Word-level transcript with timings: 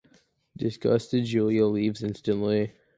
Disgusted, 0.57 1.25
Julia 1.25 1.67
leaves 1.67 2.01
instantly. 2.01 2.73